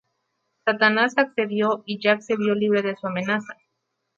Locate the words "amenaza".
3.05-3.53